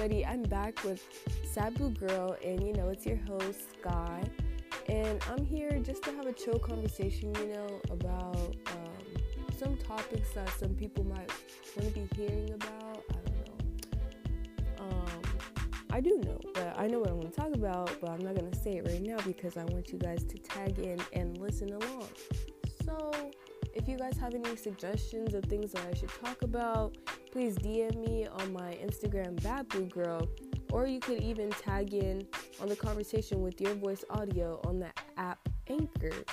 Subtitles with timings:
[0.00, 0.24] everybody.
[0.24, 1.04] I'm back with
[1.44, 4.22] Sad Blue Girl, and you know, it's your host, Sky.
[4.88, 10.32] And I'm here just to have a chill conversation, you know, about um, some topics
[10.32, 11.30] that some people might
[11.76, 13.02] want to be hearing about.
[13.10, 14.84] I don't know.
[14.84, 15.22] Um,
[15.90, 18.34] I do know, but I know what I'm going to talk about, but I'm not
[18.34, 21.36] going to say it right now because I want you guys to tag in and
[21.36, 22.08] listen along.
[22.86, 23.12] So,
[23.74, 26.96] if you guys have any suggestions of things that I should talk about,
[27.30, 30.28] please DM me on my Instagram, Bad Blue Girl,
[30.72, 32.26] or you could even tag in
[32.60, 36.24] on the conversation with your voice audio on the app Anchor.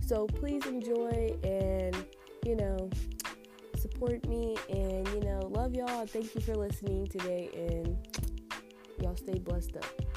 [0.00, 2.06] So please enjoy and,
[2.44, 2.90] you know,
[3.76, 6.06] support me and, you know, love y'all.
[6.06, 7.96] Thank you for listening today and
[9.00, 10.11] y'all stay blessed up.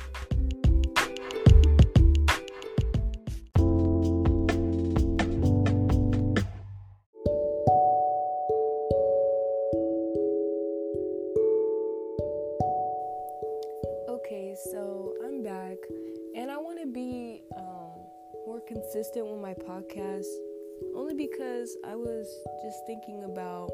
[21.87, 22.27] I was
[22.63, 23.69] just thinking about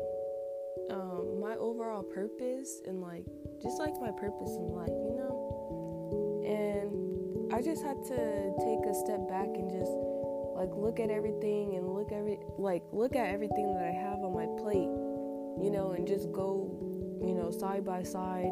[0.89, 3.25] um, my overall purpose and like
[3.61, 6.43] just like my purpose in life, you know.
[6.45, 8.17] And I just had to
[8.59, 9.91] take a step back and just
[10.55, 14.33] like look at everything and look every like look at everything that I have on
[14.35, 14.91] my plate,
[15.63, 16.67] you know, and just go,
[17.23, 18.51] you know, side by side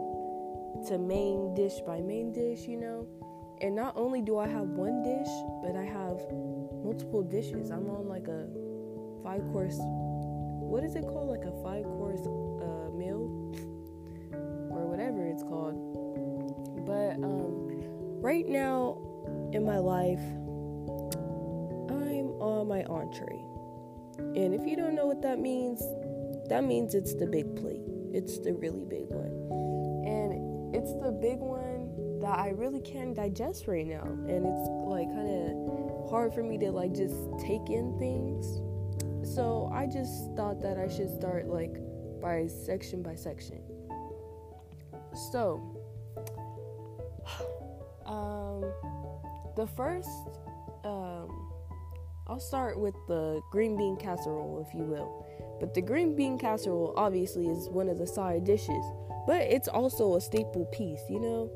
[0.88, 3.08] to main dish by main dish, you know.
[3.62, 5.28] And not only do I have one dish,
[5.62, 6.18] but I have
[6.82, 7.72] multiple dishes.
[7.72, 8.48] I'm on like a
[9.30, 11.30] five course, what is it called?
[11.30, 13.30] Like a five course uh, meal
[14.72, 15.78] or whatever it's called.
[16.84, 17.70] But um,
[18.22, 18.98] right now
[19.54, 20.20] in my life,
[21.94, 23.44] I'm on my entree.
[24.18, 25.80] And if you don't know what that means,
[26.50, 27.86] that means it's the big plate.
[28.12, 29.30] It's the really big one.
[30.08, 34.02] And it's the big one that I really can't digest right now.
[34.02, 38.60] And it's like kind of hard for me to like just take in things.
[39.34, 41.78] So I just thought that I should start like
[42.20, 43.62] by section by section.
[45.32, 45.62] So,
[48.06, 48.66] um,
[49.56, 50.10] the first,
[50.84, 51.52] um,
[52.28, 55.26] I'll start with the green bean casserole, if you will.
[55.60, 58.84] But the green bean casserole obviously is one of the side dishes,
[59.28, 61.52] but it's also a staple piece, you know?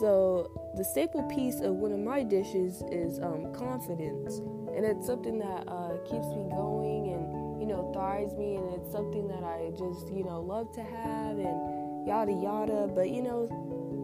[0.00, 4.40] So, the staple piece of one of my dishes is um, confidence,
[4.74, 8.90] and it's something that uh, keeps me going and you know thrives me, and it's
[8.90, 12.90] something that I just you know love to have and yada yada.
[12.94, 13.48] But you know,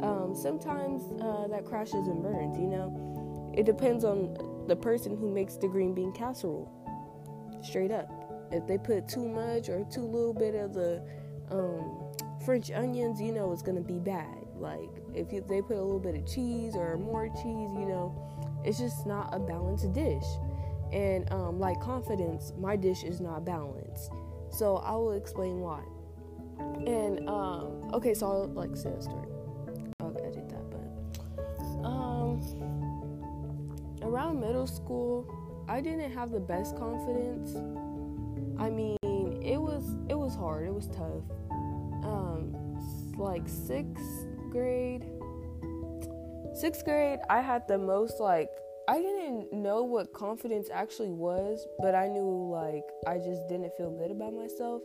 [0.02, 2.56] um, sometimes uh, that crashes and burns.
[2.56, 6.70] You know, it depends on the person who makes the green bean casserole.
[7.62, 8.08] Straight up,
[8.52, 11.02] if they put too much or too little bit of the
[11.50, 12.12] um,
[12.44, 14.46] French onions, you know it's gonna be bad.
[14.56, 18.14] Like if they put a little bit of cheese or more cheese, you know,
[18.64, 20.24] it's just not a balanced dish.
[20.92, 24.10] And um, like confidence, my dish is not balanced.
[24.50, 25.80] So I will explain why.
[26.86, 29.28] And um, okay, so I'll like say a story.
[30.00, 32.40] I'll edit that, but um,
[34.02, 35.26] around middle school,
[35.68, 37.54] I didn't have the best confidence.
[38.58, 38.96] I mean,
[39.42, 40.66] it was it was hard.
[40.66, 41.24] It was tough.
[42.04, 42.56] Um,
[43.16, 45.06] like sixth grade,
[46.54, 48.50] sixth grade, I had the most like
[48.90, 53.96] I didn't know what confidence actually was, but I knew like I just didn't feel
[53.96, 54.82] good about myself.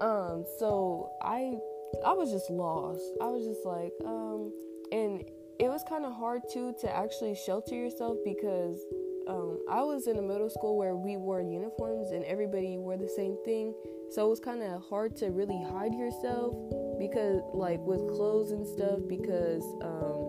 [0.00, 1.58] Um, so I
[2.06, 3.04] I was just lost.
[3.20, 4.52] I was just like, um,
[4.90, 5.22] and
[5.60, 8.80] it was kind of hard too to actually shelter yourself because
[9.28, 13.08] um, I was in a middle school where we wore uniforms and everybody wore the
[13.08, 13.74] same thing.
[14.10, 16.56] So it was kind of hard to really hide yourself
[16.98, 20.27] because, like, with clothes and stuff, because, um,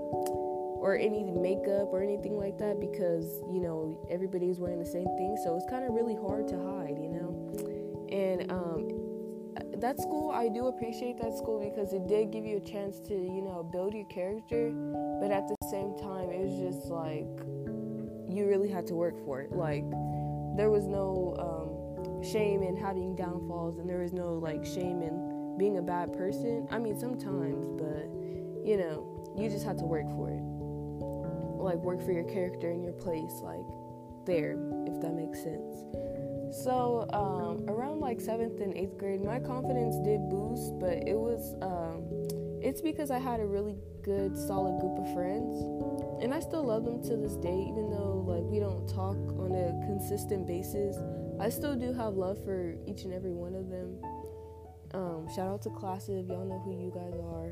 [0.79, 5.37] or any makeup or anything like that, because, you know, everybody's wearing the same thing.
[5.43, 7.31] So it's kind of really hard to hide, you know?
[8.11, 8.87] And, um,
[9.79, 13.13] that school, I do appreciate that school because it did give you a chance to,
[13.13, 14.71] you know, build your character.
[15.21, 17.27] But at the same time, it was just like,
[18.29, 19.51] you really had to work for it.
[19.51, 19.83] Like,
[20.55, 25.55] there was no um, shame in having downfalls, and there was no like shame in
[25.57, 26.67] being a bad person.
[26.69, 28.11] I mean, sometimes, but
[28.67, 30.43] you know, you just had to work for it.
[31.59, 33.65] Like, work for your character and your place, like
[34.25, 34.57] there,
[34.87, 35.75] if that makes sense.
[36.63, 41.53] So, um, around like seventh and eighth grade, my confidence did boost, but it was,
[41.61, 42.07] um,
[42.63, 45.61] it's because I had a really good, solid group of friends
[46.21, 49.51] and I still love them to this day, even though like we don't talk on
[49.53, 50.97] a consistent basis.
[51.39, 54.01] I still do have love for each and every one of them.
[54.93, 57.51] Um, shout out to Classive, y'all know who you guys are.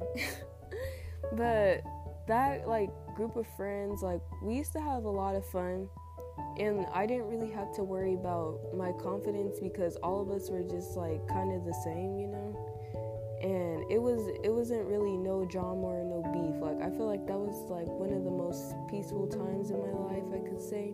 [1.37, 1.83] but
[2.27, 5.89] that like group of friends, like we used to have a lot of fun,
[6.57, 10.61] and I didn't really have to worry about my confidence because all of us were
[10.61, 12.53] just like kind of the same, you know.
[13.41, 16.61] And it was it wasn't really no drama or no beef.
[16.61, 19.93] Like I feel like that was like one of the most peaceful times in my
[20.13, 20.93] life, I could say.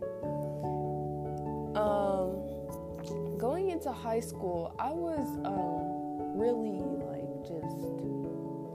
[1.76, 7.76] Um, going into high school, I was um, really like just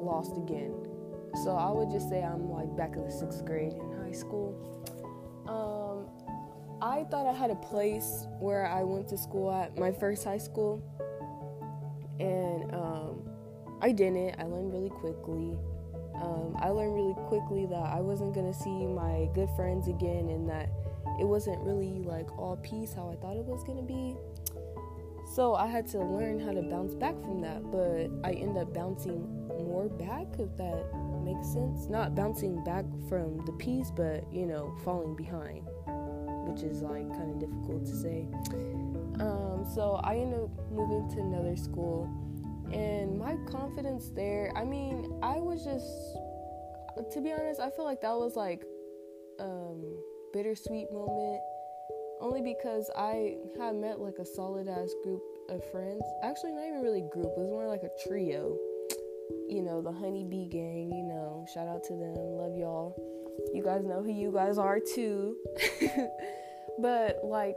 [0.04, 0.87] lost again.
[1.44, 4.56] So I would just say I'm like back in the sixth grade in high school.
[5.46, 6.06] Um,
[6.80, 10.38] I thought I had a place where I went to school at my first high
[10.38, 10.82] school,
[12.20, 13.28] and um,
[13.80, 14.36] I didn't.
[14.38, 15.58] I learned really quickly.
[16.14, 20.48] Um, I learned really quickly that I wasn't gonna see my good friends again, and
[20.48, 20.70] that
[21.20, 24.16] it wasn't really like all peace how I thought it was gonna be.
[25.34, 28.72] So I had to learn how to bounce back from that, but I end up
[28.72, 30.86] bouncing more back, if that
[31.28, 31.88] makes sense.
[31.88, 35.66] Not bouncing back from the piece, but you know, falling behind,
[36.48, 38.28] which is like kind of difficult to say.
[39.20, 42.08] Um, so I ended up moving to another school,
[42.72, 45.86] and my confidence there, I mean, I was just,
[47.12, 48.64] to be honest, I feel like that was like,
[49.40, 49.82] um,
[50.32, 51.40] bittersweet moment
[52.20, 56.02] only because I had met like a solid ass group of friends.
[56.22, 58.56] Actually, not even really group, it was more like a trio.
[59.48, 62.96] You know, the Honeybee Gang, you know, shout out to them, love y'all.
[63.54, 65.36] You guys know who you guys are too.
[66.80, 67.56] but like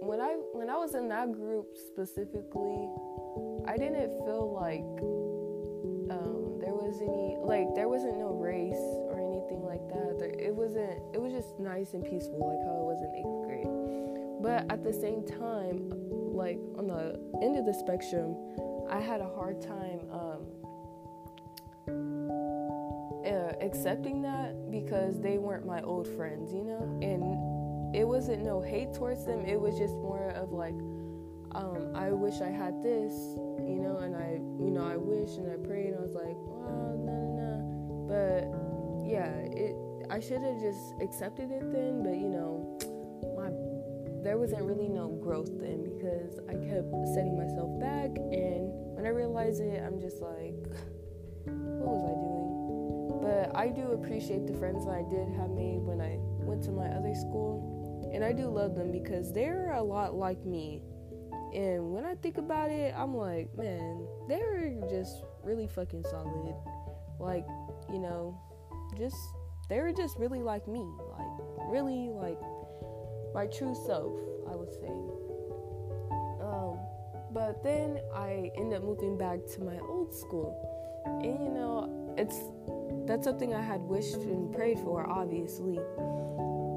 [0.00, 2.88] when I when I was in that group specifically,
[3.66, 4.84] I didn't feel like
[6.10, 10.18] um, there was any like there wasn't no race or anything like that.
[10.18, 11.00] There, it wasn't.
[11.14, 13.84] It was just nice and peaceful, like how it was in eighth grade.
[14.42, 15.88] But at the same time,
[16.34, 18.36] like on the end of the spectrum,
[18.90, 20.23] I had a hard time um,
[23.64, 26.82] accepting that because they weren't my old friends, you know.
[27.02, 29.44] And it wasn't no hate towards them.
[29.46, 30.74] It was just more of like,
[31.52, 33.12] um, I wish I had this,
[33.62, 34.32] you know, and I,
[34.62, 37.54] you know, I wish and I prayed, and I was like, well, no, no, no.
[38.08, 39.74] But yeah, it
[40.10, 42.78] I should have just accepted it then, but you know,
[43.36, 43.50] my
[44.22, 49.10] there wasn't really no growth then because I kept setting myself back and when I
[49.10, 50.54] realized it, I'm just like
[51.44, 52.23] what was I doing?
[53.24, 56.70] But I do appreciate the friends that I did have made when I went to
[56.70, 58.10] my other school.
[58.12, 60.82] And I do love them because they're a lot like me.
[61.54, 66.54] And when I think about it, I'm like, man, they're just really fucking solid.
[67.18, 67.46] Like,
[67.90, 68.38] you know,
[68.94, 69.16] just
[69.70, 70.84] they were just really like me,
[71.16, 72.38] like really like
[73.32, 74.12] my true self,
[74.52, 74.92] I would say.
[76.44, 76.78] Um,
[77.32, 80.52] but then I end up moving back to my old school,
[81.22, 82.36] and you know, it's
[83.06, 85.76] that's something I had wished and prayed for, obviously.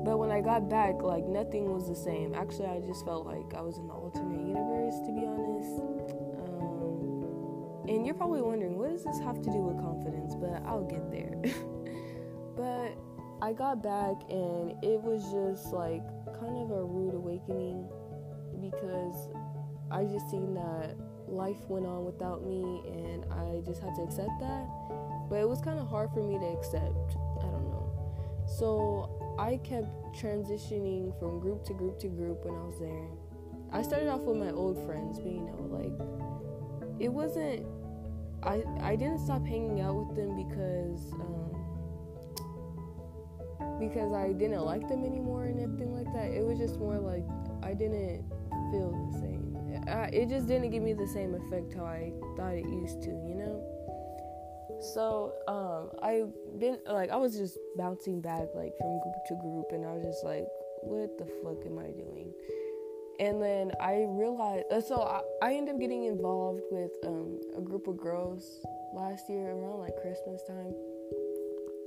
[0.04, 2.34] But when I got back, like nothing was the same.
[2.34, 5.82] Actually, I just felt like I was in the alternate universe, to be honest.
[6.48, 10.36] Um, and you're probably wondering, what does this have to do with confidence?
[10.36, 11.36] But I'll get there.
[12.58, 12.98] But
[13.40, 16.02] I got back and it was just like
[16.42, 17.88] kind of a rude awakening
[18.60, 19.30] because
[19.92, 20.98] I just seen that
[21.28, 24.66] life went on without me and I just had to accept that.
[25.30, 27.18] But it was kind of hard for me to accept.
[27.40, 27.92] I don't know.
[28.48, 33.08] So I kept transitioning from group to group to group when I was there.
[33.72, 35.92] I started off with my old friends, but you know, like
[37.00, 37.66] it wasn't
[38.44, 41.48] I I didn't stop hanging out with them because um,
[43.80, 46.32] because I didn't like them anymore and everything like that.
[46.32, 47.26] It was just more like
[47.64, 48.24] I didn't
[48.72, 49.44] feel the same.
[49.88, 53.10] I, it just didn't give me the same effect how I thought it used to,
[53.10, 53.77] you know.
[54.80, 56.24] So um, I
[56.60, 60.06] been like I was just bouncing back like from group to group, and I was
[60.06, 60.46] just like,
[60.82, 62.32] what the fuck am I doing?
[63.20, 67.62] And then I realized, uh, so I, I ended up getting involved with um, a
[67.62, 70.76] group of girls last year around like Christmas time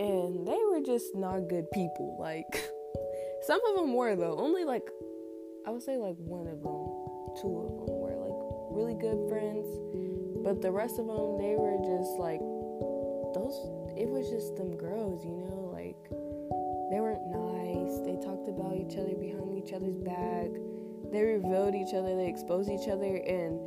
[0.00, 2.16] and they were just not good people.
[2.18, 2.49] Like
[3.47, 4.37] some of them were though.
[4.38, 4.88] Only like
[5.66, 6.80] I would say like one of them,
[7.37, 8.38] two of them were like
[8.73, 9.68] really good friends,
[10.42, 12.40] but the rest of them they were just like
[13.34, 13.54] those.
[13.96, 15.99] It was just them girls, you know, like
[16.90, 17.99] they weren't nice.
[18.04, 20.50] They talked about each other behind each other's back.
[21.12, 22.16] They revealed each other.
[22.16, 23.58] They exposed each other and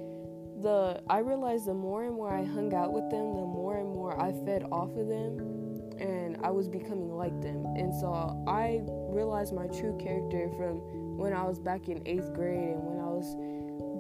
[0.62, 3.90] the I realized the more and more I hung out with them, the more and
[3.90, 5.54] more I fed off of them
[6.00, 7.66] and I was becoming like them.
[7.78, 10.80] And so I realized my true character from
[11.18, 13.36] when I was back in eighth grade and when I was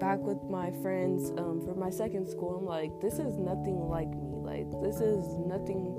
[0.03, 4.09] back with my friends um, from my second school, I'm like, this is nothing like
[4.09, 4.35] me.
[4.43, 5.95] Like, this is nothing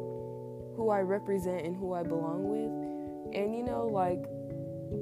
[0.76, 2.68] who I represent and who I belong with.
[3.34, 4.22] And you know, like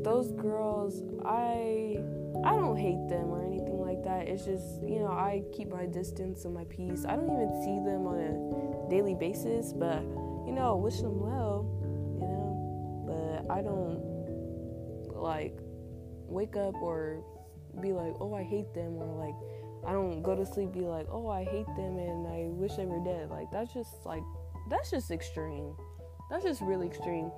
[0.05, 1.99] those girls, I
[2.47, 4.29] I don't hate them or anything like that.
[4.29, 7.05] It's just, you know, I keep my distance and my peace.
[7.05, 10.01] I don't even see them on a daily basis, but
[10.47, 11.67] you know, wish them well,
[12.23, 12.55] you know.
[13.11, 13.99] But I don't
[15.11, 15.59] like
[16.29, 17.25] wake up or
[17.81, 19.35] be like, oh, I hate them, or like,
[19.87, 22.87] I don't go to sleep be like, oh, I hate them and I wish they
[22.87, 23.31] were dead.
[23.31, 24.23] Like, that's just like,
[24.71, 25.75] that's just extreme.
[26.31, 27.31] That's just really extreme.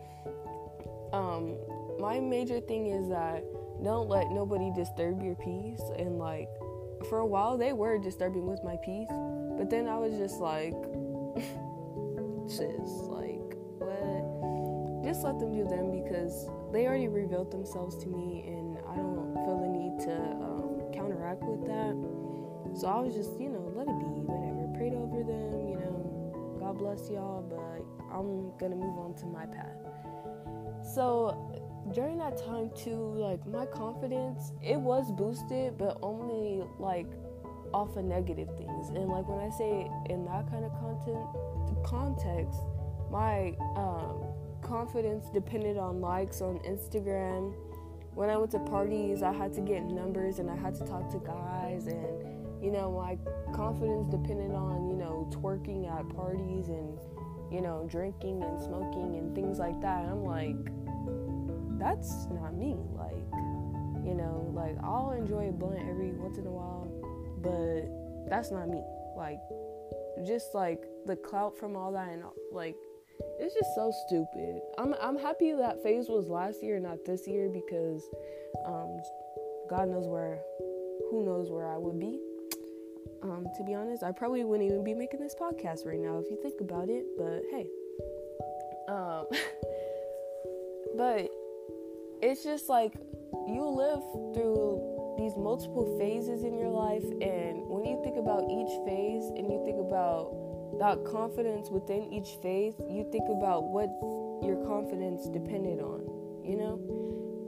[1.13, 1.57] Um,
[1.99, 3.45] my major thing is that
[3.83, 5.81] don't let nobody disturb your peace.
[5.99, 6.49] And like,
[7.09, 9.11] for a while, they were disturbing with my peace,
[9.57, 10.75] but then I was just like,
[12.47, 15.05] sis, like, what?
[15.05, 18.45] Just let them do them because they already revealed themselves to me,
[20.05, 21.95] to um, counteract with that.
[22.79, 24.67] So I was just, you know, let it be, whatever.
[24.77, 26.57] Prayed over them, you know.
[26.61, 29.77] God bless y'all, but I'm gonna move on to my path.
[30.95, 31.55] So
[31.93, 37.07] during that time too, like my confidence, it was boosted, but only like
[37.73, 38.89] off of negative things.
[38.89, 41.27] And like when I say in that kind of content
[41.85, 42.59] context,
[43.11, 44.25] my um,
[44.63, 47.55] confidence depended on likes on Instagram.
[48.15, 51.11] When I went to parties, I had to get numbers and I had to talk
[51.11, 53.19] to guys and you know, my
[53.55, 56.99] confidence depended on, you know, twerking at parties and,
[57.53, 60.05] you know, drinking and smoking and things like that.
[60.05, 62.79] And I'm like, that's not me.
[62.97, 63.21] Like,
[64.03, 66.89] you know, like I'll enjoy a blunt every once in a while,
[67.43, 68.81] but that's not me.
[69.15, 69.41] Like,
[70.27, 72.77] just like the clout from all that and like
[73.39, 74.61] it's just so stupid.
[74.79, 78.09] I'm I'm happy that phase was last year, not this year, because
[78.67, 79.01] um,
[79.69, 80.41] God knows where,
[81.11, 82.21] who knows where I would be.
[83.23, 86.31] Um, to be honest, I probably wouldn't even be making this podcast right now if
[86.31, 87.07] you think about it.
[87.17, 87.67] But hey,
[88.89, 89.27] um,
[90.97, 91.31] but
[92.23, 92.95] it's just like
[93.49, 94.03] you live
[94.35, 99.51] through these multiple phases in your life, and when you think about each phase and
[99.51, 100.44] you think about
[100.79, 103.89] that confidence within each phase, you think about what
[104.43, 106.01] your confidence depended on,
[106.45, 106.81] you know?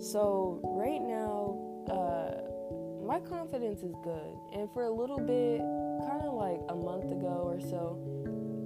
[0.00, 1.56] So, right now,
[1.90, 2.46] uh,
[3.06, 4.36] my confidence is good.
[4.52, 5.60] And for a little bit,
[6.08, 7.98] kind of like a month ago or so,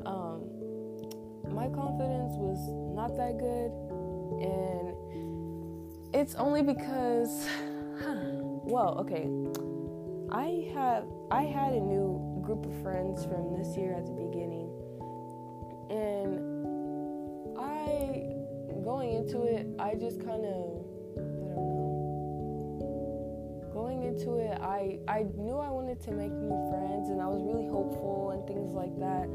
[0.06, 2.58] um, my confidence was
[2.94, 3.70] not that good.
[4.40, 4.94] And
[6.14, 7.46] it's only because,
[8.02, 8.14] huh,
[8.64, 9.28] well, okay,
[10.32, 12.09] I have I had a new
[12.50, 14.68] group of friends from this year at the beginning,
[15.88, 18.26] and I
[18.82, 22.10] going into it, I just kind of I don't know.
[23.72, 27.40] Going into it, I I knew I wanted to make new friends, and I was
[27.44, 29.28] really hopeful and things like that,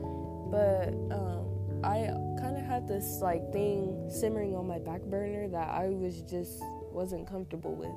[0.51, 1.47] but um,
[1.85, 6.21] I kind of had this like thing simmering on my back burner that I was
[6.23, 7.95] just wasn't comfortable with.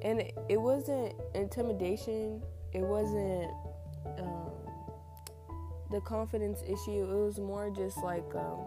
[0.00, 2.42] And it, it wasn't intimidation,
[2.72, 3.50] it wasn't
[4.18, 4.50] um,
[5.90, 8.66] the confidence issue, it was more just like um,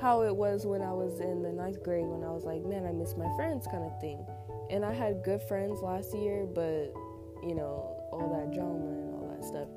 [0.00, 2.86] how it was when I was in the ninth grade when I was like, man,
[2.86, 4.24] I miss my friends kind of thing.
[4.70, 6.94] And I had good friends last year, but
[7.42, 9.68] you know, all that drama and all that stuff.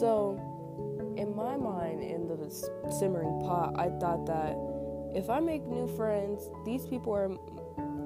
[0.00, 0.38] So,
[1.16, 2.50] in my mind, in the
[2.98, 4.56] simmering pot, I thought that
[5.14, 7.30] if I make new friends, these people are,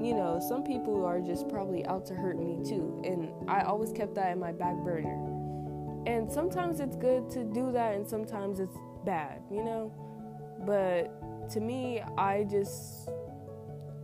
[0.03, 3.01] you know, some people are just probably out to hurt me too.
[3.05, 5.26] And I always kept that in my back burner.
[6.07, 9.93] And sometimes it's good to do that, and sometimes it's bad, you know?
[10.65, 13.11] But to me, I just,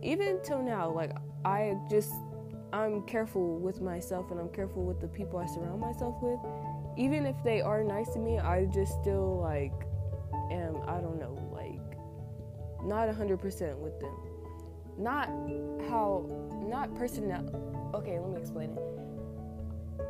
[0.01, 1.11] even till now, like,
[1.45, 2.13] I just,
[2.71, 6.39] I'm careful with myself and I'm careful with the people I surround myself with
[6.97, 9.73] even if they are nice to me, I just still like
[10.51, 11.79] am I don't know, like
[12.83, 14.15] not 100% with them.
[14.97, 15.27] Not
[15.89, 16.25] how
[16.67, 17.91] not personal.
[17.95, 18.83] Okay, let me explain it.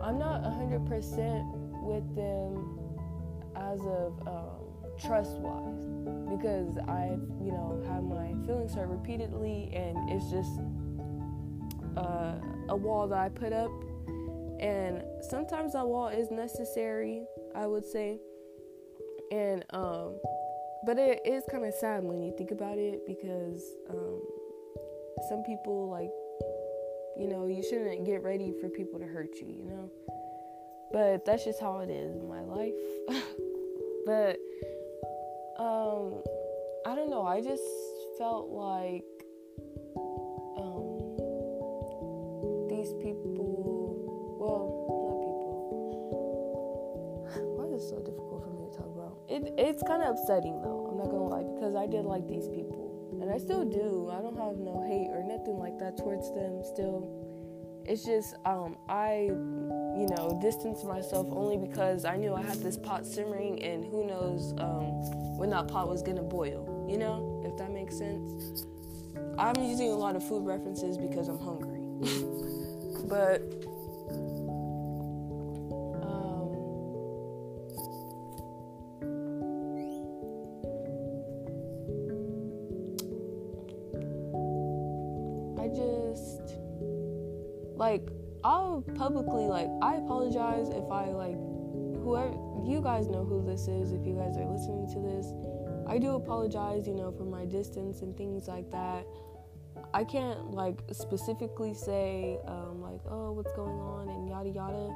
[0.01, 2.79] I'm not 100% with them
[3.55, 4.63] as of um,
[4.99, 5.85] trust wise
[6.29, 10.59] because I've, you know, had my feelings hurt repeatedly and it's just
[11.97, 12.35] uh,
[12.69, 13.71] a wall that I put up.
[14.59, 17.25] And sometimes that wall is necessary
[17.55, 18.19] i would say.
[19.31, 20.15] And um
[20.85, 24.21] but it is kind of sad when you think about it because um
[25.29, 26.11] some people like
[27.17, 29.89] you know you shouldn't get ready for people to hurt you you know
[30.93, 32.73] but that's just how it is in my life
[34.05, 34.37] but
[35.59, 36.21] um
[36.85, 37.63] i don't know i just
[38.17, 39.03] felt like
[40.57, 40.93] um
[42.69, 43.53] these people
[44.43, 44.67] well,
[45.07, 45.23] not
[45.95, 46.19] people.
[47.55, 49.15] Why is it so difficult for me to talk about.
[49.31, 50.91] It it's kind of upsetting though.
[50.91, 54.11] I'm not gonna lie because I did like these people, and I still do.
[54.11, 56.59] I don't have no hate or nothing like that towards them.
[56.67, 57.07] Still,
[57.85, 62.77] it's just um I you know distanced myself only because I knew I had this
[62.77, 66.85] pot simmering, and who knows um when that pot was gonna boil.
[66.89, 68.65] You know, if that makes sense.
[69.37, 71.79] I'm using a lot of food references because I'm hungry,
[73.07, 73.41] but
[88.81, 91.37] Publicly like I apologize if I like
[92.03, 92.33] whoever
[92.65, 95.33] you guys know who this is if you guys are listening to this.
[95.85, 99.05] I do apologize, you know, for my distance and things like that.
[99.93, 104.95] I can't like specifically say um, like oh what's going on and yada yada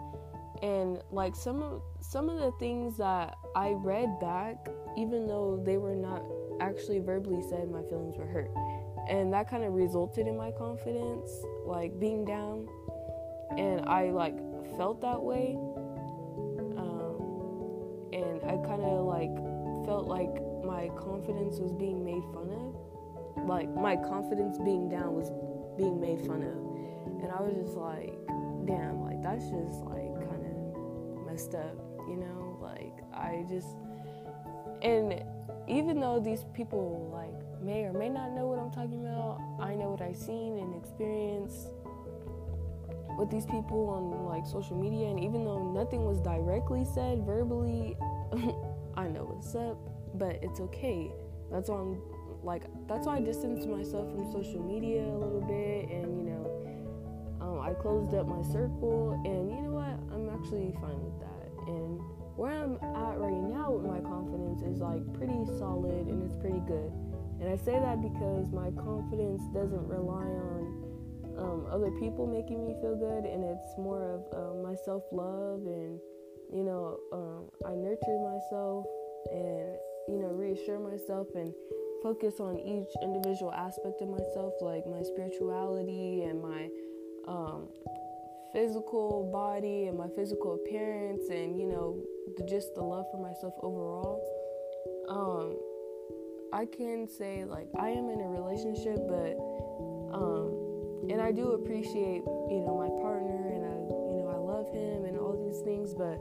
[0.62, 5.78] and like some of some of the things that I read back even though they
[5.78, 6.24] were not
[6.60, 8.50] actually verbally said my feelings were hurt
[9.08, 11.30] and that kind of resulted in my confidence
[11.66, 12.68] like being down
[13.58, 14.38] and I like
[14.78, 15.58] felt that way
[16.78, 19.34] um, and I kind of like
[19.86, 20.34] felt like
[20.64, 23.48] my confidence was being made fun of.
[23.48, 25.32] Like my confidence being down was
[25.78, 27.24] being made fun of.
[27.24, 28.14] And I was just like
[28.66, 32.58] damn like that's just like kind of messed up you know?
[32.62, 33.68] Like I just
[34.82, 35.24] and
[35.68, 39.76] even though these people like may or may not know what I'm talking about, I
[39.76, 41.68] know what I've seen and experienced
[43.18, 47.98] with these people on like social media and even though nothing was directly said verbally
[48.96, 49.78] i know what's up
[50.18, 51.12] but it's okay.
[51.52, 52.02] That's why i'm
[52.44, 56.46] like that's why i distanced myself from social media a little bit and you know
[57.42, 59.98] um, i closed up my circle and you know what?
[60.14, 61.50] I'm actually fine with that.
[61.68, 62.00] And
[62.36, 66.62] where i'm at right now with my confidence is like pretty solid and it's pretty
[66.68, 66.92] good.
[67.42, 70.87] And i say that because my confidence doesn't rely on
[71.38, 75.62] um, other people making me feel good, and it's more of um, my self love,
[75.66, 76.00] and
[76.54, 78.86] you know, um, I nurture myself
[79.32, 81.54] and you know, reassure myself and
[82.02, 86.70] focus on each individual aspect of myself, like my spirituality and my
[87.28, 87.68] um,
[88.54, 92.02] physical body and my physical appearance, and you know,
[92.38, 94.24] the, just the love for myself overall.
[95.10, 95.58] Um,
[96.54, 99.36] I can say like I am in a relationship, but
[101.10, 103.76] and I do appreciate, you know, my partner and I,
[104.12, 105.94] you know, I love him and all these things.
[105.94, 106.20] But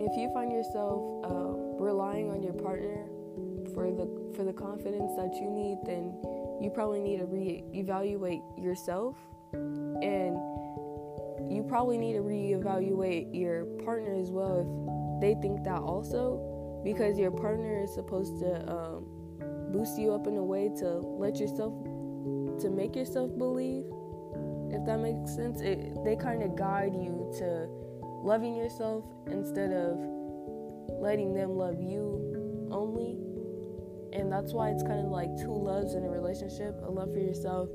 [0.00, 3.06] if you find yourself uh, relying on your partner
[3.74, 6.14] for the for the confidence that you need, then
[6.60, 9.16] you probably need to reevaluate yourself,
[9.52, 10.36] and
[11.50, 17.18] you probably need to reevaluate your partner as well if they think that also, because
[17.18, 19.06] your partner is supposed to um,
[19.72, 21.72] boost you up in a way to let yourself
[22.60, 23.84] to make yourself believe,
[24.70, 25.60] if that makes sense.
[25.60, 27.68] It, they kind of guide you to
[28.22, 29.98] loving yourself instead of
[31.00, 33.18] letting them love you only.
[34.12, 37.18] And that's why it's kind of like two loves in a relationship a love for
[37.18, 37.68] yourself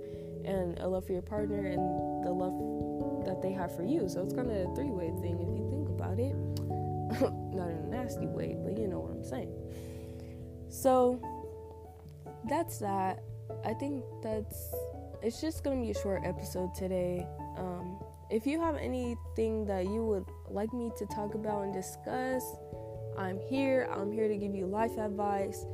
[0.45, 4.07] and a love for your partner, and the love that they have for you.
[4.07, 6.35] So it's kind of a three way thing if you think about it.
[7.55, 9.53] Not in a nasty way, but you know what I'm saying.
[10.69, 11.19] So
[12.47, 13.23] that's that.
[13.65, 14.73] I think that's
[15.21, 17.25] it's just gonna be a short episode today.
[17.57, 17.97] Um,
[18.29, 22.43] if you have anything that you would like me to talk about and discuss,
[23.17, 23.89] I'm here.
[23.91, 25.65] I'm here to give you life advice.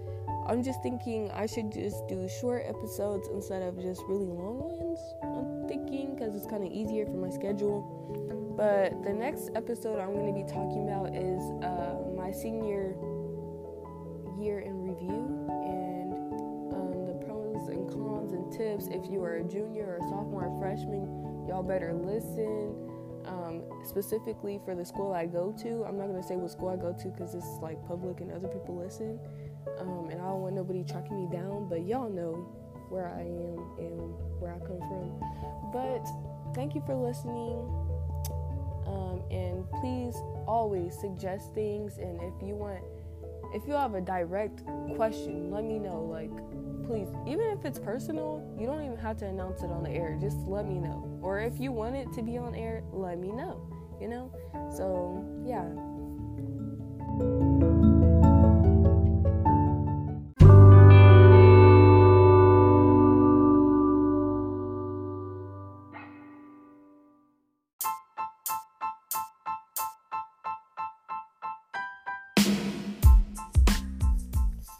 [0.47, 4.99] I'm just thinking I should just do short episodes instead of just really long ones.
[5.23, 8.53] I'm thinking because it's kind of easier for my schedule.
[8.55, 12.74] But the next episode I'm going to be talking about is uh, my senior
[18.95, 21.03] If you are a junior or a sophomore or freshman,
[21.49, 22.73] y'all better listen.
[23.25, 26.77] Um, specifically for the school I go to, I'm not gonna say what school I
[26.77, 29.19] go to because it's like public and other people listen.
[29.79, 32.47] Um, and I don't want nobody tracking me down, but y'all know
[32.89, 35.19] where I am and where I come from.
[35.73, 36.07] But
[36.55, 37.67] thank you for listening.
[38.87, 40.15] Um, and please
[40.47, 41.97] always suggest things.
[41.97, 42.79] And if you want,
[43.53, 44.63] if you have a direct
[44.95, 46.01] question, let me know.
[46.01, 46.31] Like,
[46.85, 50.17] please, even if it's personal, you don't even have to announce it on the air.
[50.19, 51.19] Just let me know.
[51.21, 53.61] Or if you want it to be on air, let me know.
[53.99, 54.31] You know?
[54.75, 55.65] So, yeah.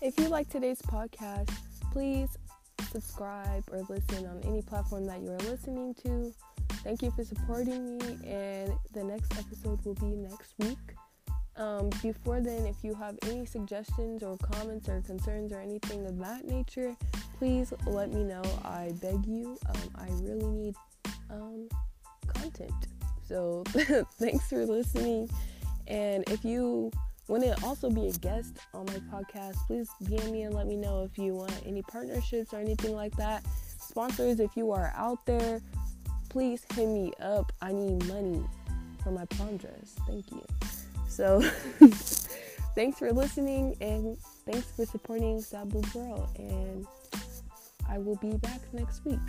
[0.02, 1.50] If you like today's podcast,
[1.96, 2.38] please
[2.92, 6.34] subscribe or listen on any platform that you are listening to.
[6.84, 10.78] Thank you for supporting me, and the next episode will be next week.
[11.56, 16.20] Um, before then, if you have any suggestions or comments or concerns or anything of
[16.20, 16.94] that nature,
[17.40, 18.44] please let me know.
[18.66, 19.58] I beg you.
[19.70, 20.76] Um, I really need
[21.30, 21.70] um,
[22.28, 22.74] content.
[23.26, 23.64] So,
[24.20, 25.30] thanks for listening.
[25.88, 26.92] And if you
[27.28, 30.76] want to also be a guest on my podcast, please DM me and let me
[30.76, 33.44] know if you want any partnerships or anything like that.
[33.80, 35.62] Sponsors, if you are out there,
[36.30, 37.52] please hit me up.
[37.62, 38.44] I need money
[39.04, 39.96] for my prom dress.
[40.08, 40.44] Thank you.
[41.08, 41.42] So,
[42.76, 46.30] thanks for listening and thanks for supporting Sad Blue Girl.
[46.38, 46.86] And
[47.90, 49.20] I will be back next week.